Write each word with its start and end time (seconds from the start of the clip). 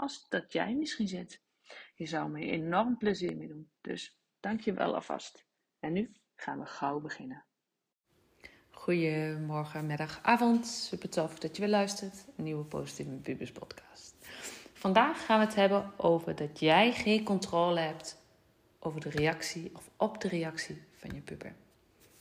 als 0.00 0.28
dat 0.28 0.52
jij 0.52 0.74
misschien 0.74 1.08
zit. 1.08 1.40
Je 1.94 2.06
zou 2.06 2.30
me 2.30 2.40
enorm 2.40 2.96
plezier 2.96 3.36
mee 3.36 3.48
doen. 3.48 3.70
Dus 3.80 4.20
dank 4.40 4.60
je 4.60 4.72
wel 4.72 4.94
alvast. 4.94 5.44
En 5.78 5.92
nu 5.92 6.12
gaan 6.36 6.58
we 6.58 6.66
gauw 6.66 7.00
beginnen. 7.00 7.44
Goedemorgen, 8.70 9.86
middag, 9.86 10.18
avond. 10.22 10.66
Super 10.66 11.08
tof 11.08 11.38
dat 11.38 11.56
je 11.56 11.62
weer 11.62 11.70
luistert. 11.70 12.24
Een 12.36 12.44
nieuwe 12.44 12.64
Positieve 12.64 13.10
Pubers 13.10 13.52
podcast. 13.52 14.14
Vandaag 14.72 15.24
gaan 15.24 15.38
we 15.38 15.44
het 15.44 15.54
hebben 15.54 15.92
over 15.96 16.34
dat 16.34 16.60
jij 16.60 16.92
geen 16.92 17.24
controle 17.24 17.80
hebt 17.80 18.22
over 18.78 19.00
de 19.00 19.10
reactie 19.10 19.70
of 19.74 19.90
op 19.96 20.20
de 20.20 20.28
reactie 20.28 20.82
van 20.92 21.10
je 21.14 21.20
puber. 21.20 21.54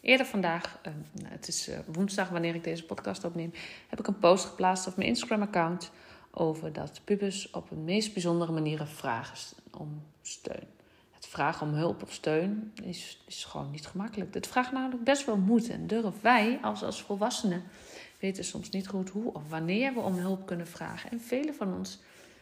Eerder 0.02 0.26
vandaag, 0.26 0.80
uh, 0.88 0.94
het 1.24 1.48
is 1.48 1.70
uh, 1.70 1.80
woensdag 1.86 2.30
wanneer 2.30 2.56
ik 2.56 2.64
deze 2.64 2.86
podcast 2.86 3.24
opneem, 3.24 3.52
heb 3.88 4.00
ik 4.00 4.08
een 4.08 4.20
post 4.20 4.46
geplaatst 4.46 4.88
op 4.88 4.96
mijn 4.96 5.10
Instagram-account 5.10 5.92
over 6.40 6.74
dat 6.74 7.02
pubers 7.04 7.50
op 7.50 7.72
een 7.72 7.84
meest 7.84 8.14
bijzondere 8.14 8.52
manieren 8.52 8.88
vragen 8.88 9.58
om 9.72 10.02
steun 10.22 10.68
het 11.20 11.28
vragen 11.28 11.68
om 11.68 11.74
hulp 11.74 12.02
of 12.02 12.14
steun 12.14 12.74
is, 12.84 13.24
is 13.28 13.44
gewoon 13.44 13.72
niet 13.72 13.88
gemakkelijk. 13.88 14.34
Het 14.34 14.48
vraagt 14.48 14.72
namelijk 14.72 15.04
best 15.04 15.26
wel 15.26 15.38
moed 15.38 15.70
en 15.70 15.88
durf. 15.88 16.22
Wij 16.22 16.60
als, 16.62 16.84
als 16.84 17.02
volwassenen 17.02 17.64
weten 18.20 18.44
soms 18.44 18.70
niet 18.70 18.88
goed 18.88 19.10
hoe 19.10 19.34
of 19.34 19.42
wanneer 19.50 19.94
we 19.94 20.00
om 20.00 20.14
hulp 20.14 20.46
kunnen 20.46 20.68
vragen. 20.68 21.12
En 21.12 21.22
velen 21.22 21.56
van 21.56 21.74
ons 21.74 22.00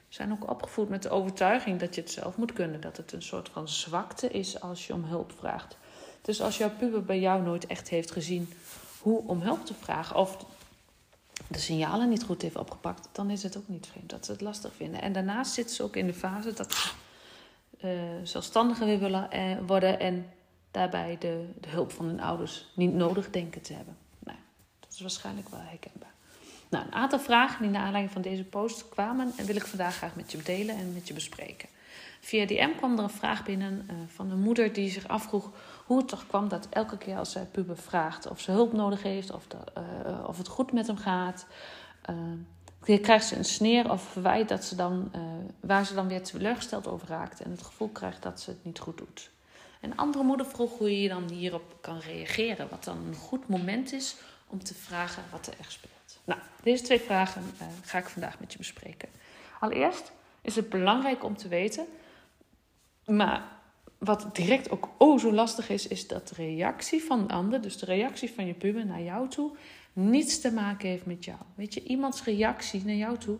zijn 0.07 0.31
ook 0.31 0.49
opgevoed 0.49 0.89
met 0.89 1.03
de 1.03 1.09
overtuiging 1.09 1.79
dat 1.79 1.95
je 1.95 2.01
het 2.01 2.11
zelf 2.11 2.37
moet 2.37 2.53
kunnen. 2.53 2.81
Dat 2.81 2.97
het 2.97 3.11
een 3.11 3.21
soort 3.21 3.49
van 3.49 3.67
zwakte 3.67 4.29
is 4.29 4.61
als 4.61 4.87
je 4.87 4.93
om 4.93 5.03
hulp 5.03 5.31
vraagt. 5.31 5.77
Dus 6.21 6.41
als 6.41 6.57
jouw 6.57 6.71
puber 6.77 7.03
bij 7.03 7.19
jou 7.19 7.43
nooit 7.43 7.65
echt 7.65 7.89
heeft 7.89 8.11
gezien 8.11 8.53
hoe 9.01 9.27
om 9.27 9.41
hulp 9.41 9.65
te 9.65 9.73
vragen, 9.73 10.15
of 10.15 10.45
de 11.47 11.59
signalen 11.59 12.09
niet 12.09 12.23
goed 12.23 12.41
heeft 12.41 12.55
opgepakt, 12.55 13.09
dan 13.11 13.29
is 13.29 13.43
het 13.43 13.57
ook 13.57 13.67
niet 13.67 13.87
vreemd 13.87 14.09
dat 14.09 14.25
ze 14.25 14.31
het 14.31 14.41
lastig 14.41 14.75
vinden. 14.75 15.01
En 15.01 15.13
daarnaast 15.13 15.53
zitten 15.53 15.75
ze 15.75 15.83
ook 15.83 15.95
in 15.95 16.07
de 16.07 16.13
fase 16.13 16.53
dat 16.53 16.73
ze 16.73 16.89
uh, 17.83 17.91
zelfstandiger 18.23 18.99
willen 18.99 19.29
uh, 19.33 19.57
worden 19.67 19.99
en 19.99 20.29
daarbij 20.71 21.17
de, 21.19 21.49
de, 21.61 21.69
hulp 21.69 21.91
van 21.91 22.05
hun 22.05 22.19
ouders 22.19 22.65
niet 22.73 22.93
nodig 22.93 23.29
denken 23.29 23.61
te 23.61 23.73
hebben. 23.73 23.97
Nou, 24.19 24.37
dat 24.79 24.93
is 24.93 24.99
waarschijnlijk 25.01 25.49
wel 25.49 25.59
herkenbaar. 25.59 26.13
Nou, 26.69 26.85
een 26.85 26.93
aantal 26.93 27.19
vragen 27.19 27.61
die 27.61 27.71
naar 27.71 27.83
aanleiding 27.83 28.13
van 28.13 28.21
deze 28.21 28.43
post 28.43 28.89
kwamen 28.89 29.31
en 29.37 29.45
wil 29.45 29.55
ik 29.55 29.65
vandaag 29.65 29.95
graag 29.95 30.15
met 30.15 30.31
je 30.31 30.41
delen 30.41 30.77
en 30.77 30.93
met 30.93 31.07
je 31.07 31.13
bespreken. 31.13 31.69
Via 32.19 32.45
DM 32.45 32.75
kwam 32.77 32.97
er 32.97 33.03
een 33.03 33.09
vraag 33.09 33.43
binnen 33.43 33.89
van 34.07 34.31
een 34.31 34.39
moeder 34.39 34.73
die 34.73 34.89
zich 34.89 35.07
afvroeg 35.07 35.51
hoe 35.87 35.97
het 35.97 36.07
toch 36.07 36.27
kwam 36.27 36.47
dat 36.47 36.67
elke 36.69 36.97
keer 36.97 37.17
als 37.17 37.31
zij 37.31 37.45
puber 37.45 37.77
vraagt 37.77 38.27
of 38.27 38.39
ze 38.39 38.51
hulp 38.51 38.73
nodig 38.73 39.03
heeft 39.03 39.31
of, 39.31 39.47
de, 39.47 39.57
of 40.25 40.37
het 40.37 40.47
goed 40.47 40.71
met 40.71 40.87
hem 40.87 40.97
gaat, 40.97 41.45
dan 42.85 42.99
krijgt 43.01 43.25
ze 43.25 43.35
een 43.35 43.45
sneer 43.45 43.91
of 43.91 44.01
verwijt 44.01 44.49
dat 44.49 44.63
ze 44.63 44.75
dan, 44.75 45.11
uh, 45.15 45.21
waar 45.59 45.85
ze 45.85 45.93
dan 45.93 46.07
weer 46.07 46.23
teleurgesteld 46.23 46.87
over 46.87 47.07
raakt 47.07 47.41
en 47.41 47.51
het 47.51 47.61
gevoel 47.61 47.87
krijgt 47.89 48.23
dat 48.23 48.41
ze 48.41 48.49
het 48.49 48.65
niet 48.65 48.79
goed 48.79 48.97
doet. 48.97 49.29
Een 49.81 49.97
andere 49.97 50.23
moeder 50.23 50.45
vroeg 50.45 50.77
hoe 50.77 51.01
je 51.01 51.09
dan 51.09 51.29
hierop 51.29 51.77
kan 51.81 51.99
reageren, 51.99 52.69
wat 52.69 52.83
dan 52.83 52.97
een 52.97 53.15
goed 53.15 53.47
moment 53.47 53.93
is 53.93 54.15
om 54.47 54.63
te 54.63 54.73
vragen 54.73 55.23
wat 55.31 55.47
er 55.47 55.53
echt 55.59 55.71
speelt. 55.71 56.19
Nou, 56.23 56.39
deze 56.63 56.83
twee 56.83 56.99
vragen 56.99 57.43
uh, 57.61 57.67
ga 57.81 57.97
ik 57.97 58.07
vandaag 58.07 58.39
met 58.39 58.51
je 58.51 58.57
bespreken. 58.57 59.09
Allereerst 59.59 60.11
is 60.41 60.55
het 60.55 60.69
belangrijk 60.69 61.23
om 61.23 61.37
te 61.37 61.47
weten, 61.47 61.85
maar 63.05 63.56
wat 63.97 64.35
direct 64.35 64.69
ook 64.69 64.89
oh 64.97 65.19
zo 65.19 65.33
lastig 65.33 65.69
is, 65.69 65.87
is 65.87 66.07
dat 66.07 66.27
de 66.27 66.35
reactie 66.35 67.03
van 67.03 67.27
de 67.27 67.33
ander, 67.33 67.61
dus 67.61 67.77
de 67.77 67.85
reactie 67.85 68.31
van 68.31 68.45
je 68.45 68.53
puber 68.53 68.85
naar 68.85 69.01
jou 69.01 69.29
toe, 69.29 69.51
niets 69.93 70.41
te 70.41 70.51
maken 70.51 70.89
heeft 70.89 71.05
met 71.05 71.25
jou. 71.25 71.39
Weet 71.55 71.73
je, 71.73 71.83
iemands 71.83 72.23
reactie 72.23 72.85
naar 72.85 72.95
jou 72.95 73.17
toe 73.17 73.37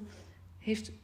heeft 0.59 0.91
0,0% 0.91 0.96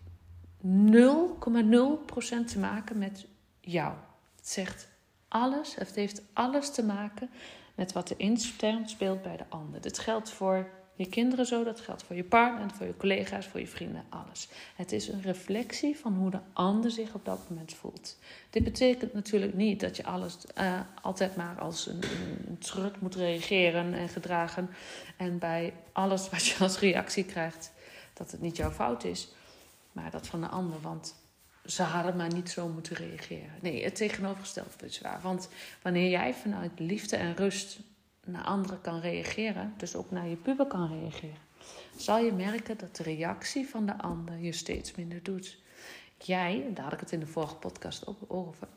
te 2.45 2.59
maken 2.59 2.97
met 2.97 3.25
jou. 3.59 3.93
Het 4.35 4.47
zegt 4.47 4.87
alles, 5.27 5.75
het 5.75 5.95
heeft 5.95 6.21
alles 6.33 6.71
te 6.71 6.83
maken 6.83 7.29
met 7.75 7.91
wat 7.91 8.09
er 8.09 8.19
intern 8.19 8.89
speelt 8.89 9.21
bij 9.21 9.37
de 9.37 9.45
ander. 9.49 9.81
Dit 9.81 9.99
geldt 9.99 10.29
voor 10.29 10.69
je 10.95 11.09
kinderen 11.09 11.45
zo, 11.45 11.63
dat 11.63 11.79
geldt 11.79 12.03
voor 12.03 12.15
je 12.15 12.23
partner, 12.23 12.69
voor 12.71 12.85
je 12.85 12.97
collega's, 12.97 13.45
voor 13.45 13.59
je 13.59 13.67
vrienden, 13.67 14.03
alles. 14.09 14.47
Het 14.75 14.91
is 14.91 15.07
een 15.07 15.21
reflectie 15.21 15.97
van 15.97 16.13
hoe 16.13 16.31
de 16.31 16.39
ander 16.53 16.91
zich 16.91 17.13
op 17.13 17.25
dat 17.25 17.49
moment 17.49 17.73
voelt. 17.73 18.17
Dit 18.49 18.63
betekent 18.63 19.13
natuurlijk 19.13 19.53
niet 19.53 19.79
dat 19.79 19.97
je 19.97 20.03
alles 20.03 20.37
uh, 20.57 20.79
altijd 21.01 21.35
maar 21.35 21.59
als 21.59 21.87
een, 21.87 22.03
een, 22.47 22.57
trut 22.57 23.01
moet 23.01 23.15
reageren 23.15 23.93
en 23.93 24.09
gedragen. 24.09 24.69
En 25.17 25.37
bij 25.37 25.73
alles 25.91 26.29
wat 26.29 26.45
je 26.45 26.63
als 26.63 26.79
reactie 26.79 27.25
krijgt, 27.25 27.71
dat 28.13 28.31
het 28.31 28.41
niet 28.41 28.57
jouw 28.57 28.71
fout 28.71 29.03
is, 29.03 29.31
maar 29.91 30.11
dat 30.11 30.27
van 30.27 30.41
de 30.41 30.47
ander. 30.47 30.81
Want 30.81 31.15
ze 31.65 31.83
hadden 31.83 32.15
maar 32.15 32.33
niet 32.33 32.49
zo 32.49 32.67
moeten 32.67 32.95
reageren. 32.95 33.53
Nee, 33.61 33.83
het 33.83 33.95
tegenovergestelde 33.95 34.85
is 34.85 35.01
waar. 35.01 35.19
Want 35.21 35.49
wanneer 35.81 36.09
jij 36.09 36.33
vanuit 36.33 36.71
liefde 36.75 37.15
en 37.15 37.35
rust 37.35 37.79
naar 38.25 38.43
anderen 38.43 38.81
kan 38.81 38.99
reageren, 38.99 39.73
dus 39.77 39.95
ook 39.95 40.11
naar 40.11 40.27
je 40.27 40.35
puber 40.35 40.65
kan 40.65 40.87
reageren, 40.87 41.37
zal 41.95 42.17
je 42.17 42.31
merken 42.31 42.77
dat 42.77 42.95
de 42.95 43.03
reactie 43.03 43.67
van 43.67 43.85
de 43.85 43.97
ander 43.97 44.37
je 44.37 44.51
steeds 44.51 44.95
minder 44.95 45.23
doet. 45.23 45.57
Jij, 46.17 46.71
daar 46.73 46.83
had 46.83 46.93
ik 46.93 46.99
het 46.99 47.11
in 47.11 47.19
de 47.19 47.27
vorige 47.27 47.55
podcast 47.55 48.07
ook 48.07 48.19
over, 48.27 48.67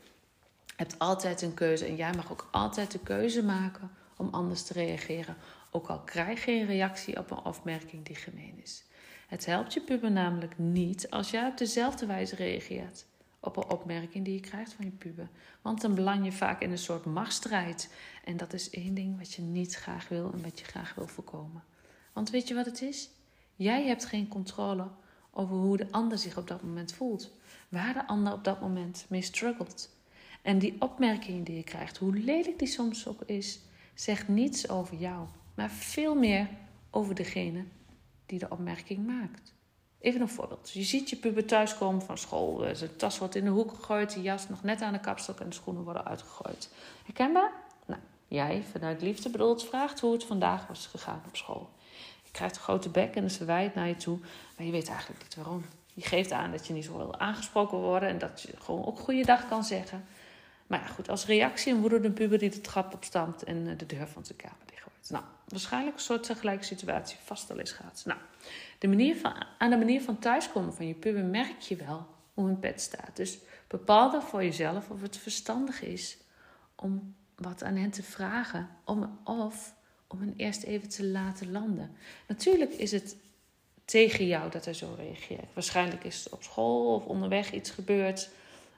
hebt 0.76 0.98
altijd 0.98 1.42
een 1.42 1.54
keuze 1.54 1.86
en 1.86 1.96
jij 1.96 2.12
mag 2.14 2.32
ook 2.32 2.48
altijd 2.50 2.90
de 2.90 2.98
keuze 2.98 3.44
maken 3.44 3.90
om 4.16 4.28
anders 4.30 4.62
te 4.62 4.72
reageren, 4.72 5.36
ook 5.70 5.86
al 5.86 6.00
krijg 6.00 6.44
je 6.44 6.52
een 6.52 6.66
reactie 6.66 7.18
op 7.18 7.30
een 7.30 7.44
opmerking 7.44 8.04
die 8.04 8.16
gemeen 8.16 8.60
is. 8.62 8.84
Het 9.26 9.46
helpt 9.46 9.72
je 9.72 9.80
puber 9.80 10.10
namelijk 10.10 10.58
niet 10.58 11.10
als 11.10 11.30
jij 11.30 11.46
op 11.46 11.58
dezelfde 11.58 12.06
wijze 12.06 12.36
reageert 12.36 13.06
op 13.46 13.56
een 13.56 13.70
opmerking 13.70 14.24
die 14.24 14.34
je 14.34 14.40
krijgt 14.40 14.72
van 14.72 14.84
je 14.84 14.90
puber. 14.90 15.28
Want 15.62 15.80
dan 15.80 15.94
beland 15.94 16.24
je 16.24 16.32
vaak 16.32 16.62
in 16.62 16.70
een 16.70 16.78
soort 16.78 17.04
machtsstrijd. 17.04 17.92
En 18.24 18.36
dat 18.36 18.52
is 18.52 18.70
één 18.70 18.94
ding 18.94 19.18
wat 19.18 19.32
je 19.32 19.42
niet 19.42 19.74
graag 19.74 20.08
wil 20.08 20.32
en 20.32 20.42
wat 20.42 20.58
je 20.58 20.64
graag 20.64 20.94
wil 20.94 21.06
voorkomen. 21.06 21.64
Want 22.12 22.30
weet 22.30 22.48
je 22.48 22.54
wat 22.54 22.66
het 22.66 22.82
is? 22.82 23.10
Jij 23.56 23.86
hebt 23.86 24.04
geen 24.04 24.28
controle 24.28 24.88
over 25.30 25.56
hoe 25.56 25.76
de 25.76 25.86
ander 25.90 26.18
zich 26.18 26.36
op 26.36 26.48
dat 26.48 26.62
moment 26.62 26.92
voelt. 26.92 27.30
Waar 27.68 27.92
de 27.92 28.06
ander 28.06 28.32
op 28.32 28.44
dat 28.44 28.60
moment 28.60 29.06
mee 29.09 29.22
struggelt. 29.22 29.94
En 30.42 30.59
die 30.59 30.76
opmerking 30.78 31.47
die 31.47 31.56
je 31.56 31.62
krijgt, 31.62 31.97
hoe 31.97 32.15
lelijk 32.15 32.59
die 32.59 32.68
soms 32.68 33.09
ook 33.09 33.22
is, 33.22 33.60
zegt 33.94 34.28
niets 34.28 34.68
over 34.68 34.97
jou, 34.97 35.26
maar 35.54 35.71
veel 35.71 36.15
meer 36.15 36.48
over 36.91 37.15
degene 37.15 37.65
die 38.26 38.38
de 38.38 38.50
opmerking 38.50 39.06
maakt. 39.06 39.55
Even 40.01 40.21
een 40.21 40.28
voorbeeld. 40.28 40.71
Je 40.72 40.83
ziet 40.83 41.10
je 41.10 41.16
puber 41.16 41.45
thuiskomen 41.45 42.03
van 42.03 42.19
school. 42.19 42.65
Eh, 42.65 42.75
zijn 42.75 42.97
tas 42.97 43.19
wordt 43.19 43.34
in 43.34 43.45
de 43.45 43.51
hoek 43.51 43.71
gegooid. 43.71 44.15
De 44.15 44.22
jas 44.22 44.48
nog 44.48 44.63
net 44.63 44.83
aan 44.83 44.93
de 44.93 45.01
kapstok 45.01 45.41
en 45.41 45.48
de 45.48 45.54
schoenen 45.54 45.83
worden 45.83 46.04
uitgegooid. 46.04 46.71
Herkenbaar? 47.04 47.53
Nou, 47.87 48.01
jij 48.28 48.63
vanuit 48.72 49.03
liefde 49.03 49.31
bedoeld 49.31 49.65
vraagt 49.65 50.01
hoe 50.01 50.13
het 50.13 50.25
vandaag 50.25 50.66
was 50.66 50.87
gegaan 50.87 51.22
op 51.27 51.37
school. 51.37 51.71
Je 52.25 52.31
krijgt 52.31 52.57
een 52.57 52.63
grote 52.63 52.89
bek 52.89 53.15
en 53.15 53.31
ze 53.31 53.45
wijt 53.45 53.75
naar 53.75 53.89
je 53.89 53.97
toe. 53.97 54.19
Maar 54.57 54.66
je 54.66 54.72
weet 54.72 54.89
eigenlijk 54.89 55.22
niet 55.22 55.34
waarom. 55.34 55.65
Je 55.95 56.03
geeft 56.03 56.33
aan 56.33 56.51
dat 56.51 56.66
je 56.66 56.72
niet 56.72 56.84
zo 56.84 56.97
wil 56.97 57.19
aangesproken 57.19 57.78
worden. 57.78 58.09
En 58.09 58.19
dat 58.19 58.43
je 58.43 58.53
gewoon 58.59 58.87
ook 58.87 58.98
goeiedag 58.98 59.48
kan 59.48 59.65
zeggen. 59.65 60.04
Maar 60.66 60.81
ja, 60.81 60.87
goed, 60.87 61.09
als 61.09 61.27
reactie 61.27 61.72
een 61.72 61.81
woedende 61.81 62.10
puber 62.10 62.39
die 62.39 62.51
de 62.51 62.60
trap 62.60 62.95
opstampt 62.95 63.45
en 63.45 63.69
eh, 63.69 63.78
de 63.78 63.87
deur 63.87 64.09
van 64.09 64.25
zijn 64.25 64.39
kamer 64.39 64.57
dichtgooit. 64.66 65.10
Nou, 65.10 65.25
waarschijnlijk 65.48 65.97
een 65.97 66.03
soort 66.03 66.31
gelijke 66.39 66.65
situatie 66.65 67.19
vast 67.25 67.51
al 67.51 67.59
is 67.59 67.72
gaat. 67.72 68.03
Nou, 68.04 68.21
de 68.78 68.89
manier 68.89 69.16
van, 69.16 69.45
aan 69.59 69.71
de 69.71 69.77
manier 69.77 70.03
van 70.03 70.19
thuiskomen 70.19 70.75
van 70.75 70.87
je 70.87 70.95
puber 70.95 71.25
merk 71.25 71.60
je 71.60 71.77
wel 71.77 72.07
hoe 72.34 72.47
hun 72.47 72.59
pet 72.59 72.81
staat. 72.81 73.16
Dus 73.16 73.39
bepaal 73.66 74.10
dan 74.10 74.22
voor 74.22 74.43
jezelf 74.43 74.91
of 74.91 75.03
het 75.03 75.16
verstandig 75.16 75.83
is 75.83 76.16
om 76.75 77.15
wat 77.37 77.63
aan 77.63 77.77
hen 77.77 77.91
te 77.91 78.03
vragen. 78.03 78.69
Om, 78.84 79.19
of 79.25 79.75
om 80.07 80.21
hen 80.21 80.34
eerst 80.37 80.63
even 80.63 80.89
te 80.89 81.07
laten 81.07 81.53
landen. 81.53 81.97
Natuurlijk 82.28 82.72
is 82.72 82.93
het 82.93 83.16
tegen 83.84 84.27
jou 84.27 84.51
dat 84.51 84.65
hij 84.65 84.75
zo 84.75 84.95
reageert. 84.97 85.54
Waarschijnlijk 85.54 86.04
is 86.04 86.25
het 86.25 86.33
op 86.33 86.43
school 86.43 86.95
of 86.95 87.04
onderweg 87.04 87.53
iets 87.53 87.71
gebeurd 87.71 88.28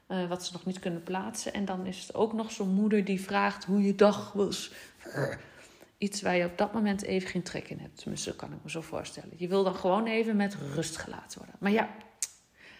uh, 0.07 0.27
wat 0.29 0.45
ze 0.45 0.53
nog 0.53 0.65
niet 0.65 0.79
kunnen 0.79 1.03
plaatsen. 1.03 1.53
En 1.53 1.65
dan 1.65 1.85
is 1.85 2.01
het 2.01 2.15
ook 2.15 2.33
nog 2.33 2.51
zo'n 2.51 2.73
moeder 2.73 3.05
die 3.05 3.21
vraagt 3.21 3.63
hoe 3.63 3.83
je 3.83 3.95
dag 3.95 4.31
was. 4.33 4.71
Iets 5.99 6.21
waar 6.21 6.35
je 6.35 6.45
op 6.45 6.57
dat 6.57 6.73
moment 6.73 7.01
even 7.01 7.29
geen 7.29 7.43
trek 7.43 7.69
in 7.69 7.79
hebt. 7.79 7.97
Tenminste, 7.97 8.35
kan 8.35 8.53
ik 8.53 8.59
me 8.63 8.69
zo 8.69 8.81
voorstellen. 8.81 9.31
Je 9.35 9.47
wil 9.47 9.63
dan 9.63 9.75
gewoon 9.75 10.07
even 10.07 10.35
met 10.35 10.55
rust 10.55 10.97
gelaten 10.97 11.37
worden. 11.37 11.55
Maar 11.59 11.71
ja, 11.71 11.89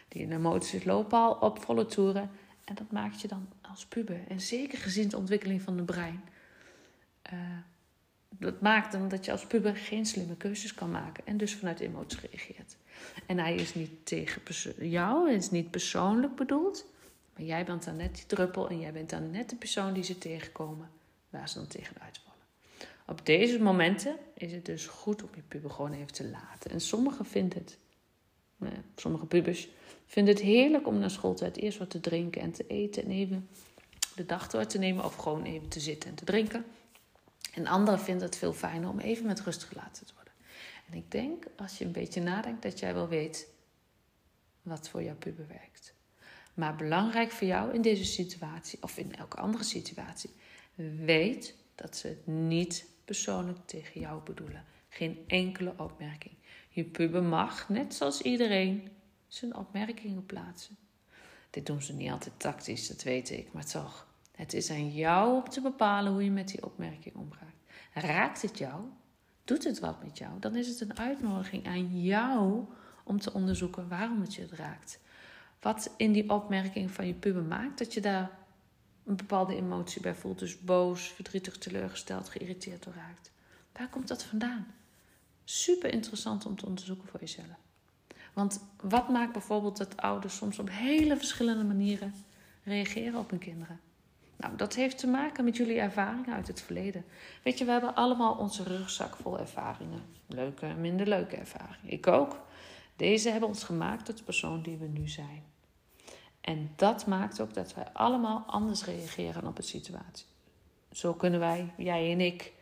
die 0.08 0.32
emoties 0.32 0.84
lopen 0.84 1.20
al 1.20 1.34
op 1.34 1.64
volle 1.64 1.86
toeren. 1.86 2.30
En 2.66 2.76
dat 2.76 2.92
maakt 2.92 3.22
je 3.22 3.28
dan 3.28 3.48
als 3.62 3.86
puber. 3.86 4.20
En 4.28 4.42
zeker 4.42 4.78
gezien 4.78 5.10
de 5.10 5.18
ontwikkeling 5.18 5.62
van 5.62 5.78
het 5.78 5.86
brein. 5.86 6.24
Uh, 7.34 7.40
dat 8.30 8.62
maakt 8.62 8.92
dan 8.92 9.08
dat 9.08 9.26
je 9.26 9.32
als 9.32 9.46
puber 9.46 9.76
geen 9.76 10.06
slimme 10.06 10.36
keuzes 10.36 10.74
kan 10.74 10.92
maken. 10.92 11.26
En 11.26 11.38
dus 11.38 11.56
vanuit 11.56 11.80
emoties 11.80 12.22
reageert. 12.22 12.78
En 13.26 13.38
hij 13.38 13.56
is 13.56 13.74
niet 13.74 14.06
tegen 14.06 14.42
jou, 14.90 15.28
hij 15.28 15.36
is 15.36 15.52
niet 15.52 15.72
persoonlijk 15.72 16.36
bedoeld. 16.36 16.86
Maar 17.34 17.44
jij 17.44 17.66
bent 17.66 17.86
dan 17.86 17.96
net 17.96 18.16
die 18.16 18.26
druppel 18.26 18.70
en 18.70 18.80
jij 18.80 18.92
bent 18.92 19.10
dan 19.10 19.32
net 19.32 19.50
de 19.50 19.56
persoon 19.56 19.94
die 19.94 20.04
ze 20.04 20.18
tegenkomen. 20.18 20.90
Waar 21.30 21.50
ze 21.50 21.58
dan 21.58 21.68
tegenuit 21.68 22.18
vallen. 22.18 22.29
Op 23.10 23.26
deze 23.26 23.60
momenten 23.60 24.18
is 24.34 24.52
het 24.52 24.66
dus 24.66 24.88
goed 24.88 25.24
om 25.24 25.30
je 25.36 25.42
puber 25.42 25.70
gewoon 25.70 25.94
even 25.94 26.14
te 26.14 26.28
laten. 26.28 26.72
En 26.72 26.82
sommigen 26.82 27.26
vinden 27.26 27.60
het, 27.60 27.78
nou 28.58 28.74
sommige 28.96 29.26
pubers 29.26 29.70
vinden 30.06 30.34
het 30.34 30.44
heerlijk 30.44 30.88
om 30.88 31.00
na 31.00 31.10
schooltijd 31.10 31.58
eerst 31.58 31.78
wat 31.78 31.90
te 31.90 32.00
drinken 32.00 32.42
en 32.42 32.52
te 32.52 32.68
eten. 32.68 33.04
En 33.04 33.12
even 33.12 33.50
de 34.16 34.26
dag 34.26 34.48
door 34.48 34.66
te 34.66 34.78
nemen 34.78 35.06
of 35.06 35.16
gewoon 35.16 35.44
even 35.44 35.68
te 35.68 35.80
zitten 35.80 36.10
en 36.10 36.16
te 36.16 36.26
drinken. 36.26 36.66
En 37.54 37.68
anderen 37.68 38.00
vinden 38.00 38.26
het 38.26 38.38
veel 38.38 38.54
fijner 38.54 38.90
om 38.90 39.00
even 39.00 39.26
met 39.26 39.42
rust 39.42 39.64
gelaten 39.64 40.06
te 40.06 40.14
worden. 40.16 40.34
En 40.90 40.98
ik 40.98 41.12
denk, 41.12 41.46
als 41.56 41.78
je 41.78 41.86
een 41.86 41.92
beetje 41.92 42.22
nadenkt, 42.22 42.62
dat 42.62 42.80
jij 42.80 42.94
wel 42.94 43.08
weet 43.08 43.48
wat 44.62 44.90
voor 44.90 45.04
jouw 45.04 45.16
puber 45.16 45.48
werkt. 45.48 45.94
Maar 46.54 46.76
belangrijk 46.76 47.32
voor 47.32 47.48
jou 47.48 47.74
in 47.74 47.82
deze 47.82 48.06
situatie, 48.06 48.80
of 48.82 48.98
in 48.98 49.16
elke 49.16 49.38
andere 49.38 49.64
situatie, 49.64 50.30
weet 51.06 51.56
dat 51.76 51.98
ze 51.98 52.08
het 52.08 52.28
niet 52.28 52.86
persoonlijk 53.10 53.58
tegen 53.66 54.00
jou 54.00 54.22
bedoelen. 54.24 54.66
Geen 54.90 55.24
enkele 55.28 55.74
opmerking. 55.78 56.34
Je 56.70 56.84
puber 56.84 57.24
mag, 57.24 57.70
net 57.70 57.94
zoals 57.94 58.22
iedereen, 58.22 58.90
zijn 59.28 59.56
opmerkingen 59.56 60.26
plaatsen. 60.26 60.78
Dit 61.50 61.66
doen 61.66 61.82
ze 61.82 61.94
niet 61.94 62.12
altijd 62.12 62.40
tactisch, 62.40 62.88
dat 62.88 63.04
weet 63.04 63.30
ik, 63.30 63.54
maar 63.54 63.66
toch. 63.66 64.08
Het 64.32 64.54
is 64.54 64.70
aan 64.70 64.92
jou 64.92 65.36
om 65.36 65.50
te 65.50 65.62
bepalen 65.62 66.12
hoe 66.12 66.24
je 66.24 66.32
met 66.32 66.48
die 66.48 66.66
opmerking 66.66 67.16
omgaat. 67.16 67.56
Raakt 67.94 68.42
het 68.42 68.58
jou? 68.58 68.82
Doet 69.44 69.64
het 69.64 69.80
wat 69.80 70.04
met 70.04 70.18
jou? 70.18 70.40
Dan 70.40 70.56
is 70.56 70.68
het 70.68 70.82
een 70.82 70.98
uitnodiging 70.98 71.68
aan 71.68 72.02
jou 72.02 72.66
om 73.04 73.20
te 73.20 73.34
onderzoeken 73.34 73.88
waarom 73.88 74.22
het 74.22 74.34
je 74.34 74.48
raakt. 74.52 75.00
Wat 75.60 75.94
in 75.98 76.12
die 76.12 76.30
opmerking 76.30 76.92
van 76.92 77.08
je 77.08 77.14
puber 77.14 77.44
maakt 77.44 77.78
dat 77.78 77.94
je 77.94 78.02
daar 78.02 78.39
een 79.10 79.16
bepaalde 79.16 79.56
emotie 79.56 80.02
bij 80.02 80.16
voelt. 80.16 80.40
Dus 80.40 80.60
boos, 80.60 81.08
verdrietig, 81.08 81.58
teleurgesteld, 81.58 82.30
geïrriteerd 82.30 82.84
door 82.84 82.94
raakt. 82.94 83.32
Waar 83.72 83.90
komt 83.90 84.08
dat 84.08 84.24
vandaan? 84.24 84.68
Super 85.44 85.94
interessant 85.94 86.46
om 86.46 86.56
te 86.56 86.66
onderzoeken 86.66 87.08
voor 87.08 87.20
jezelf. 87.20 87.58
Want 88.34 88.62
wat 88.82 89.10
maakt 89.10 89.32
bijvoorbeeld 89.32 89.78
dat 89.78 89.98
ouders 89.98 90.36
soms 90.36 90.60
op 90.60 90.70
hele 90.72 91.18
verschillende 91.18 91.64
manieren 91.64 92.14
reageren 92.64 93.20
op 93.20 93.30
hun 93.30 93.40
kinderen? 93.40 93.80
Nou, 94.36 94.56
dat 94.56 94.76
heeft 94.76 94.98
te 94.98 95.08
maken 95.08 95.44
met 95.44 95.58
jullie 95.58 95.80
ervaringen 95.80 96.34
uit 96.34 96.48
het 96.48 96.62
verleden. 96.62 97.06
Weet 97.44 97.58
je, 97.58 97.66
we 97.66 97.72
hebben 97.72 97.96
allemaal 97.96 98.36
onze 98.36 98.64
rugzak 98.64 99.16
vol 99.16 99.40
ervaringen. 99.40 100.02
Leuke 100.28 100.66
en 100.66 100.82
minder 100.82 101.08
leuke 101.08 101.36
ervaringen. 101.36 101.92
Ik 101.92 102.08
ook. 102.08 102.40
Deze 102.96 103.30
hebben 103.30 103.50
ons 103.50 103.64
gemaakt 103.64 104.06
tot 104.06 104.18
de 104.18 104.24
persoon 104.24 104.62
die 104.62 104.78
we 104.78 104.88
nu 104.88 105.08
zijn. 105.08 105.44
En 106.42 106.72
dat 106.76 107.06
maakt 107.06 107.42
ook 107.42 107.54
dat 107.54 107.74
wij 107.74 107.88
allemaal 107.94 108.44
anders 108.48 108.84
reageren 108.84 109.48
op 109.48 109.58
een 109.58 109.64
situatie. 109.64 110.26
Zo 110.92 111.14
kunnen 111.14 111.40
wij, 111.40 111.74
jij 111.78 112.12
en 112.12 112.22
ik, 112.22 112.54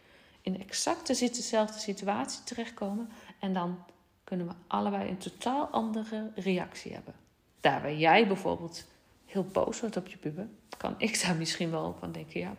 in 0.42 0.62
exact 0.62 1.08
dezelfde 1.08 1.80
situatie 1.80 2.44
terechtkomen. 2.44 3.10
En 3.40 3.54
dan 3.54 3.84
kunnen 4.24 4.48
we 4.48 4.54
allebei 4.68 5.10
een 5.10 5.18
totaal 5.18 5.66
andere 5.66 6.32
reactie 6.36 6.94
hebben. 6.94 7.14
Daar 7.60 7.82
waar 7.82 7.96
jij 7.96 8.28
bijvoorbeeld 8.28 8.86
heel 9.26 9.44
boos 9.44 9.80
wordt 9.80 9.98
op 9.98 10.08
je 10.08 10.18
puber, 10.18 10.48
kan 10.78 10.96
ik 10.98 11.22
daar 11.22 11.36
misschien 11.44 11.72
wel 11.72 11.96
van 12.00 12.12
denken: 12.12 12.40
ja, 12.40 12.56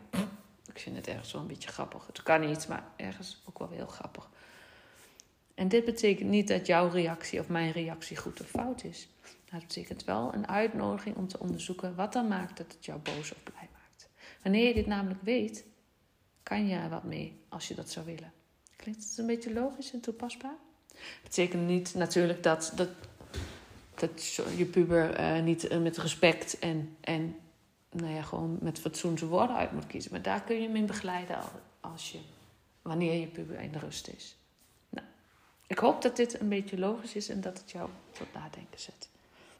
ik 0.66 0.78
vind 0.78 0.96
het 0.96 1.06
ergens 1.06 1.32
wel 1.32 1.40
een 1.40 1.46
beetje 1.46 1.68
grappig. 1.68 2.06
Het 2.06 2.22
kan 2.22 2.40
niet, 2.40 2.68
maar 2.68 2.84
ergens 2.96 3.42
ook 3.44 3.58
wel 3.58 3.70
heel 3.70 3.86
grappig. 3.86 4.28
En 5.54 5.68
dit 5.68 5.84
betekent 5.84 6.28
niet 6.28 6.48
dat 6.48 6.66
jouw 6.66 6.88
reactie 6.88 7.40
of 7.40 7.48
mijn 7.48 7.72
reactie 7.72 8.16
goed 8.16 8.40
of 8.40 8.46
fout 8.46 8.84
is. 8.84 9.08
Dat 9.50 9.60
betekent 9.60 10.04
wel 10.04 10.34
een 10.34 10.48
uitnodiging 10.48 11.16
om 11.16 11.28
te 11.28 11.38
onderzoeken 11.38 11.94
wat 11.94 12.12
dan 12.12 12.28
maakt 12.28 12.56
dat 12.56 12.72
het 12.72 12.84
jou 12.84 13.00
boos 13.00 13.32
of 13.32 13.42
blij 13.42 13.68
maakt. 13.72 14.08
Wanneer 14.42 14.66
je 14.66 14.74
dit 14.74 14.86
namelijk 14.86 15.22
weet, 15.22 15.64
kan 16.42 16.66
je 16.66 16.76
er 16.76 16.88
wat 16.88 17.04
mee 17.04 17.40
als 17.48 17.68
je 17.68 17.74
dat 17.74 17.90
zou 17.90 18.06
willen. 18.06 18.32
Klinkt 18.76 19.04
het 19.04 19.18
een 19.18 19.26
beetje 19.26 19.52
logisch 19.52 19.92
en 19.92 20.00
toepasbaar? 20.00 20.56
Betekent 21.22 21.66
niet 21.66 21.94
natuurlijk 21.94 22.42
dat, 22.42 22.72
dat 22.74 22.88
dat 24.00 24.34
je 24.56 24.64
puber 24.64 25.20
uh, 25.20 25.42
niet 25.42 25.70
uh, 25.70 25.78
met 25.78 25.96
respect 25.96 26.58
en, 26.58 26.96
en 27.00 27.36
nou 27.90 28.12
ja, 28.12 28.22
gewoon 28.22 28.58
met 28.60 28.78
fatsoen 28.78 29.18
zijn 29.18 29.30
woorden 29.30 29.56
uit 29.56 29.72
moet 29.72 29.86
kiezen. 29.86 30.10
Maar 30.12 30.22
daar 30.22 30.42
kun 30.42 30.56
je 30.56 30.66
hem 30.66 30.76
in 30.76 30.86
begeleiden 30.86 31.38
als 31.80 32.12
je, 32.12 32.18
wanneer 32.82 33.20
je 33.20 33.26
puber 33.26 33.60
in 33.60 33.72
de 33.72 33.78
rust 33.78 34.08
is. 34.08 34.36
Nou, 34.88 35.06
ik 35.66 35.78
hoop 35.78 36.02
dat 36.02 36.16
dit 36.16 36.40
een 36.40 36.48
beetje 36.48 36.78
logisch 36.78 37.14
is 37.14 37.28
en 37.28 37.40
dat 37.40 37.58
het 37.58 37.70
jou 37.70 37.88
tot 38.12 38.26
nadenken 38.34 38.80
zet. 38.80 39.08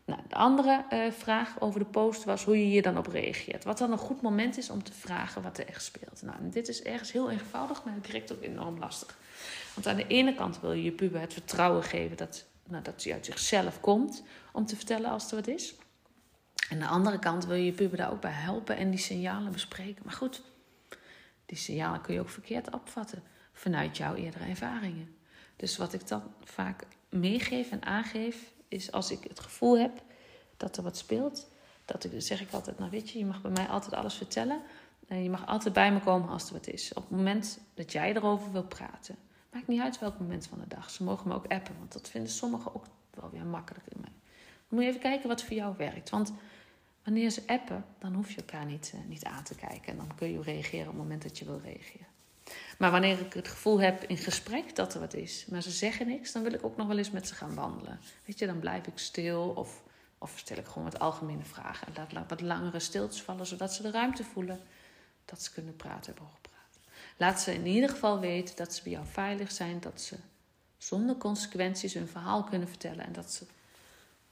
Nou, 0.09 0.21
de 0.29 0.35
andere 0.35 0.85
uh, 0.93 1.11
vraag 1.11 1.61
over 1.61 1.81
de 1.81 1.87
post 1.87 2.25
was 2.25 2.45
hoe 2.45 2.59
je 2.59 2.65
hier 2.65 2.83
dan 2.83 2.99
op 2.99 3.07
reageert. 3.07 3.65
Wat 3.65 3.79
dan 3.79 3.93
een 3.93 3.99
goed 3.99 4.23
moment 4.23 4.59
is 4.59 4.71
om 4.71 4.83
te 4.83 4.93
vragen 4.93 5.43
wat 5.43 5.59
er 5.59 5.67
echt 5.67 5.85
speelt. 5.85 6.23
Nou, 6.23 6.37
dit 6.43 6.69
is 6.69 6.83
ergens 6.83 7.13
heel 7.13 7.31
eenvoudig, 7.31 7.85
maar 7.85 7.95
direct 8.03 8.33
ook 8.33 8.43
enorm 8.43 8.79
lastig. 8.79 9.19
Want 9.75 9.87
aan 9.87 9.97
de 9.97 10.07
ene 10.07 10.35
kant 10.35 10.61
wil 10.61 10.73
je 10.73 10.83
je 10.83 10.93
puber 10.93 11.21
het 11.21 11.33
vertrouwen 11.33 11.83
geven 11.83 12.17
dat 12.17 12.45
nou, 12.69 12.83
dat 12.83 13.05
hij 13.05 13.13
uit 13.13 13.25
zichzelf 13.25 13.81
komt 13.81 14.23
om 14.53 14.67
te 14.67 14.77
vertellen 14.77 15.11
als 15.11 15.31
er 15.31 15.37
wat 15.37 15.47
is. 15.47 15.75
Aan 16.71 16.79
de 16.79 16.87
andere 16.87 17.19
kant 17.19 17.47
wil 17.47 17.57
je 17.57 17.65
je 17.65 17.73
puber 17.73 17.97
daar 17.97 18.13
ook 18.13 18.21
bij 18.21 18.31
helpen 18.31 18.77
en 18.77 18.91
die 18.91 18.99
signalen 18.99 19.53
bespreken. 19.53 20.03
Maar 20.05 20.15
goed, 20.15 20.43
die 21.47 21.59
signalen 21.59 22.01
kun 22.01 22.15
je 22.15 22.21
ook 22.21 22.31
verkeerd 22.31 22.75
opvatten 22.75 23.23
vanuit 23.53 23.97
jouw 23.97 24.15
eerdere 24.15 24.45
ervaringen. 24.45 25.17
Dus 25.57 25.77
wat 25.77 25.93
ik 25.93 26.09
dan 26.09 26.23
vaak 26.45 26.83
meegeef 27.09 27.71
en 27.71 27.85
aangeef, 27.85 28.53
is 28.69 28.93
als 28.93 29.11
ik 29.11 29.25
het 29.29 29.41
gevoel 29.41 29.79
heb 29.79 30.03
dat 30.57 30.77
er 30.77 30.83
wat 30.83 30.97
speelt, 30.97 31.49
dat 31.85 32.05
ik, 32.05 32.13
zeg 32.17 32.41
ik 32.41 32.53
altijd, 32.53 32.79
nou 32.79 32.91
weet 32.91 33.11
je, 33.11 33.19
je 33.19 33.27
mag 33.27 33.43
bij 33.43 33.51
mij 33.51 33.67
altijd 33.67 33.95
alles 33.95 34.15
vertellen. 34.15 34.63
En 35.09 35.23
je 35.23 35.31
mag 35.31 35.47
altijd 35.47 35.75
bij 35.75 35.93
me 35.93 36.01
komen 36.01 36.29
als 36.29 36.47
er 36.47 36.53
wat 36.53 36.67
is. 36.67 36.93
Op 36.93 37.03
het 37.03 37.11
moment 37.11 37.61
dat 37.75 37.93
jij 37.93 38.15
erover 38.15 38.53
wil 38.53 38.65
praten. 38.65 39.17
Maakt 39.53 39.67
niet 39.67 39.81
uit 39.81 39.99
welk 39.99 40.19
moment 40.19 40.47
van 40.47 40.59
de 40.59 40.69
dag. 40.69 40.91
Ze 40.91 41.05
mogen 41.05 41.29
me 41.29 41.35
ook 41.35 41.47
appen, 41.47 41.75
want 41.79 41.93
dat 41.93 42.09
vinden 42.09 42.33
sommigen 42.33 42.75
ook 42.75 42.85
wel 43.11 43.31
weer 43.31 43.45
makkelijker 43.45 43.93
in 43.93 44.01
mij. 44.01 44.13
Dan 44.69 44.79
moet 44.79 44.83
je 44.83 44.89
even 44.89 45.01
kijken 45.01 45.29
wat 45.29 45.43
voor 45.43 45.57
jou 45.57 45.75
werkt. 45.77 46.11
Want 46.11 46.33
wanneer 47.05 47.31
ze 47.31 47.43
appen, 47.47 47.85
dan 47.99 48.15
hoef 48.15 48.31
je 48.31 48.37
elkaar 48.37 48.65
niet, 48.65 48.93
uh, 48.95 49.01
niet 49.09 49.25
aan 49.25 49.45
te 49.45 49.55
kijken. 49.55 49.93
En 49.93 49.97
dan 49.97 50.15
kun 50.15 50.33
je 50.33 50.43
reageren 50.43 50.87
op 50.87 50.93
het 50.93 51.03
moment 51.03 51.23
dat 51.23 51.39
je 51.39 51.45
wil 51.45 51.61
reageren. 51.65 52.08
Maar 52.79 52.91
wanneer 52.91 53.21
ik 53.21 53.33
het 53.33 53.49
gevoel 53.49 53.81
heb 53.81 54.05
in 54.05 54.17
gesprek 54.17 54.77
dat 54.77 54.95
er 54.95 55.01
wat 55.01 55.15
is, 55.15 55.47
maar 55.47 55.63
ze 55.63 55.71
zeggen 55.71 56.07
niks, 56.07 56.33
dan 56.33 56.43
wil 56.43 56.53
ik 56.53 56.65
ook 56.65 56.77
nog 56.77 56.87
wel 56.87 56.99
eens 56.99 57.11
met 57.11 57.29
ze 57.29 57.35
gaan 57.35 57.55
wandelen. 57.55 58.01
Weet 58.25 58.39
je, 58.39 58.47
dan 58.47 58.59
blijf 58.59 58.87
ik 58.87 58.99
stil 58.99 59.49
of, 59.49 59.83
of 60.19 60.33
stel 60.39 60.57
ik 60.57 60.67
gewoon 60.67 60.91
wat 60.91 60.99
algemene 60.99 61.45
vragen. 61.45 61.87
En 61.87 62.07
laat 62.13 62.29
wat 62.29 62.41
langere 62.41 62.81
stiltes 62.81 63.23
vallen, 63.23 63.47
zodat 63.47 63.75
ze 63.75 63.83
de 63.83 63.91
ruimte 63.91 64.25
voelen 64.25 64.61
dat 65.25 65.43
ze 65.43 65.53
kunnen 65.53 65.77
praten 65.77 66.13
hebben 66.15 66.37
Laat 67.19 67.41
ze 67.41 67.55
in 67.55 67.67
ieder 67.67 67.91
geval 67.91 68.21
weten 68.21 68.57
dat 68.57 68.75
ze 68.75 68.83
bij 68.83 68.93
jou 68.93 69.07
veilig 69.07 69.51
zijn, 69.51 69.81
dat 69.81 70.01
ze 70.01 70.17
zonder 70.77 71.17
consequenties 71.17 71.95
hun 71.95 72.09
verhaal 72.09 72.45
kunnen 72.45 72.69
vertellen 72.69 73.07
en 73.07 73.13
dat, 73.13 73.33
ze, 73.33 73.47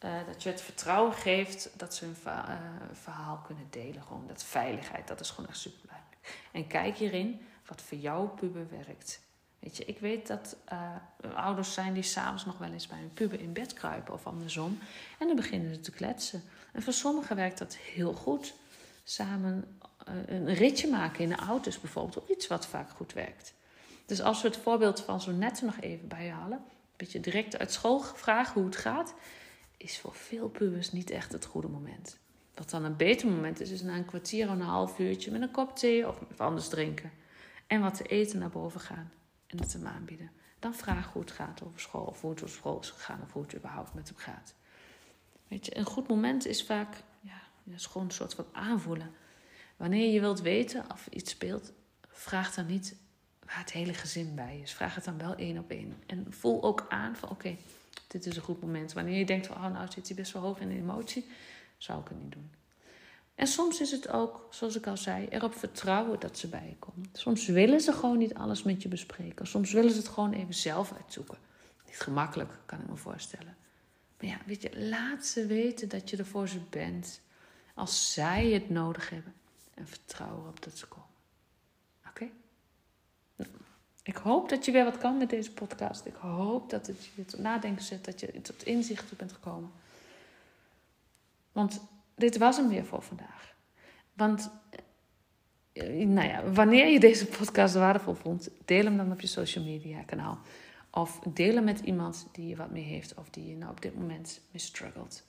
uh, 0.04 0.26
dat 0.26 0.42
je 0.42 0.48
het 0.48 0.60
vertrouwen 0.60 1.12
geeft 1.12 1.70
dat 1.78 1.94
ze 1.94 2.04
hun 2.04 2.16
uh, 2.26 2.54
verhaal 2.92 3.36
kunnen 3.36 3.66
delen. 3.70 4.02
Gewoon 4.02 4.26
dat 4.26 4.44
veiligheid, 4.44 5.08
dat 5.08 5.20
is 5.20 5.30
gewoon 5.30 5.48
echt 5.48 5.58
super 5.58 5.80
belangrijk. 5.80 6.48
En 6.52 6.66
kijk 6.66 6.96
hierin 6.96 7.40
wat 7.66 7.82
voor 7.82 7.98
jouw 7.98 8.28
puber 8.28 8.66
werkt. 8.70 9.20
Weet 9.58 9.76
je, 9.76 9.84
ik 9.84 9.98
weet 9.98 10.26
dat 10.26 10.56
uh, 10.72 10.90
ouders 11.34 11.72
zijn 11.72 11.94
die 11.94 12.02
s'avonds 12.02 12.44
nog 12.44 12.58
wel 12.58 12.72
eens 12.72 12.86
bij 12.86 12.98
hun 12.98 13.12
puber 13.14 13.40
in 13.40 13.52
bed 13.52 13.72
kruipen 13.72 14.14
of 14.14 14.26
andersom. 14.26 14.78
En 15.18 15.26
dan 15.26 15.36
beginnen 15.36 15.74
ze 15.74 15.80
te 15.80 15.90
kletsen. 15.90 16.42
En 16.72 16.82
voor 16.82 16.92
sommigen 16.92 17.36
werkt 17.36 17.58
dat 17.58 17.76
heel 17.76 18.12
goed. 18.12 18.54
Samen 19.04 19.78
eh, 20.06 20.14
een 20.26 20.54
ritje 20.54 20.90
maken 20.90 21.22
in 21.22 21.28
de 21.28 21.36
auto's 21.36 21.80
bijvoorbeeld. 21.80 22.18
Ook 22.18 22.28
iets 22.28 22.46
wat 22.46 22.66
vaak 22.66 22.90
goed 22.90 23.12
werkt. 23.12 23.54
Dus 24.06 24.22
als 24.22 24.42
we 24.42 24.48
het 24.48 24.56
voorbeeld 24.56 25.00
van 25.00 25.20
zo 25.20 25.32
net 25.32 25.62
nog 25.62 25.80
even 25.80 26.08
bijhalen. 26.08 26.58
Een 26.58 27.04
beetje 27.04 27.20
direct 27.20 27.58
uit 27.58 27.72
school 27.72 28.00
vragen 28.00 28.54
hoe 28.54 28.64
het 28.64 28.76
gaat. 28.76 29.14
is 29.76 29.98
voor 29.98 30.14
veel 30.14 30.48
pubers 30.48 30.92
niet 30.92 31.10
echt 31.10 31.32
het 31.32 31.44
goede 31.44 31.68
moment. 31.68 32.18
Wat 32.54 32.70
dan 32.70 32.84
een 32.84 32.96
beter 32.96 33.28
moment 33.28 33.60
is, 33.60 33.70
is 33.70 33.82
na 33.82 33.96
een 33.96 34.04
kwartier 34.04 34.46
of 34.46 34.52
een 34.52 34.60
half 34.60 34.98
uurtje 34.98 35.30
met 35.30 35.42
een 35.42 35.50
kop 35.50 35.76
thee 35.76 36.08
of 36.08 36.16
anders 36.36 36.68
drinken. 36.68 37.10
En 37.66 37.80
wat 37.80 37.94
te 37.94 38.04
eten 38.04 38.38
naar 38.38 38.50
boven 38.50 38.80
gaan 38.80 39.12
en 39.46 39.58
het 39.58 39.72
hem 39.72 39.86
aanbieden. 39.86 40.30
Dan 40.58 40.74
vraag 40.74 41.12
hoe 41.12 41.22
het 41.22 41.30
gaat 41.30 41.62
over 41.62 41.80
school, 41.80 42.04
of 42.04 42.20
hoe 42.20 42.30
het 42.30 42.42
op 42.42 42.48
school 42.48 42.80
is 42.80 42.90
gegaan, 42.90 43.22
of 43.22 43.32
hoe 43.32 43.42
het 43.42 43.56
überhaupt 43.56 43.94
met 43.94 44.08
hem 44.08 44.16
gaat. 44.16 44.54
Weet 45.48 45.66
je, 45.66 45.76
een 45.76 45.84
goed 45.84 46.08
moment 46.08 46.46
is 46.46 46.64
vaak, 46.64 47.02
ja, 47.20 47.40
is 47.64 47.86
gewoon 47.86 48.06
een 48.06 48.12
soort 48.12 48.34
van 48.34 48.46
aanvoelen. 48.52 49.14
Wanneer 49.76 50.12
je 50.12 50.20
wilt 50.20 50.40
weten 50.40 50.84
of 50.92 51.06
iets 51.06 51.30
speelt, 51.30 51.72
vraag 52.08 52.54
dan 52.54 52.66
niet 52.66 52.96
waar 53.44 53.58
het 53.58 53.72
hele 53.72 53.94
gezin 53.94 54.34
bij 54.34 54.60
is. 54.62 54.72
Vraag 54.72 54.94
het 54.94 55.04
dan 55.04 55.18
wel 55.18 55.34
één 55.34 55.58
op 55.58 55.70
één. 55.70 56.02
En 56.06 56.26
voel 56.32 56.62
ook 56.62 56.86
aan 56.88 57.16
van 57.16 57.30
oké, 57.30 57.56
dit 58.06 58.26
is 58.26 58.36
een 58.36 58.42
goed 58.42 58.60
moment. 58.60 58.92
Wanneer 58.92 59.18
je 59.18 59.26
denkt 59.26 59.46
van 59.46 59.56
oh 59.56 59.72
nou 59.72 59.90
zit 59.90 60.06
hij 60.06 60.16
best 60.16 60.32
wel 60.32 60.42
hoog 60.42 60.60
in 60.60 60.68
de 60.68 60.74
emotie, 60.74 61.26
zou 61.76 62.00
ik 62.00 62.08
het 62.08 62.22
niet 62.22 62.32
doen. 62.32 62.50
En 63.36 63.46
soms 63.46 63.80
is 63.80 63.90
het 63.90 64.08
ook, 64.08 64.46
zoals 64.50 64.76
ik 64.76 64.86
al 64.86 64.96
zei, 64.96 65.26
erop 65.28 65.54
vertrouwen 65.54 66.20
dat 66.20 66.38
ze 66.38 66.48
bij 66.48 66.66
je 66.68 66.76
komen. 66.76 67.08
Soms 67.12 67.46
willen 67.46 67.80
ze 67.80 67.92
gewoon 67.92 68.18
niet 68.18 68.34
alles 68.34 68.62
met 68.62 68.82
je 68.82 68.88
bespreken. 68.88 69.46
Soms 69.46 69.72
willen 69.72 69.90
ze 69.90 69.96
het 69.96 70.08
gewoon 70.08 70.32
even 70.32 70.54
zelf 70.54 70.92
uitzoeken. 70.92 71.38
Niet 71.86 72.00
gemakkelijk, 72.00 72.52
kan 72.66 72.80
ik 72.80 72.88
me 72.88 72.96
voorstellen. 72.96 73.56
Maar 74.20 74.28
ja, 74.28 74.38
weet 74.46 74.62
je, 74.62 74.88
laat 74.88 75.26
ze 75.26 75.46
weten 75.46 75.88
dat 75.88 76.10
je 76.10 76.16
er 76.16 76.26
voor 76.26 76.48
ze 76.48 76.58
bent. 76.70 77.20
Als 77.74 78.12
zij 78.12 78.46
het 78.50 78.70
nodig 78.70 79.10
hebben. 79.10 79.34
En 79.74 79.88
vertrouw 79.88 80.38
erop 80.38 80.62
dat 80.62 80.78
ze 80.78 80.86
komen. 80.86 81.08
Oké? 82.08 82.28
Nou, 83.36 83.50
ik 84.02 84.16
hoop 84.16 84.48
dat 84.48 84.64
je 84.64 84.72
weer 84.72 84.84
wat 84.84 84.98
kan 84.98 85.18
met 85.18 85.30
deze 85.30 85.52
podcast. 85.52 86.06
Ik 86.06 86.14
hoop 86.14 86.70
dat 86.70 86.86
het 86.86 87.08
je 87.14 87.24
tot 87.24 87.40
nadenken 87.40 87.84
zet. 87.84 88.04
Dat 88.04 88.20
je 88.20 88.40
tot 88.40 88.62
inzichten 88.62 89.16
bent 89.16 89.32
gekomen. 89.32 89.70
Want 91.52 91.80
dit 92.16 92.38
was 92.38 92.56
hem 92.56 92.68
weer 92.68 92.84
voor 92.84 93.02
vandaag. 93.02 93.54
Want 94.12 94.50
eh, 95.72 96.06
nou 96.06 96.28
ja, 96.28 96.50
wanneer 96.50 96.86
je 96.86 97.00
deze 97.00 97.26
podcast 97.26 97.74
waardevol 97.74 98.14
vond, 98.14 98.50
deel 98.64 98.84
hem 98.84 98.96
dan 98.96 99.12
op 99.12 99.20
je 99.20 99.26
social 99.26 99.64
media 99.64 100.02
kanaal. 100.02 100.38
Of 100.90 101.18
deel 101.18 101.54
hem 101.54 101.64
met 101.64 101.80
iemand 101.80 102.26
die 102.32 102.48
je 102.48 102.56
wat 102.56 102.70
mee 102.70 102.82
heeft 102.82 103.14
of 103.14 103.30
die 103.30 103.46
je 103.46 103.56
nou 103.56 103.70
op 103.70 103.82
dit 103.82 103.98
moment 103.98 104.40
mee 104.50 104.62
struggelt. 104.62 105.26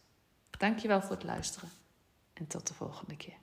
Dankjewel 0.57 1.01
voor 1.01 1.15
het 1.15 1.23
luisteren 1.23 1.69
en 2.33 2.47
tot 2.47 2.67
de 2.67 2.73
volgende 2.73 3.17
keer. 3.17 3.35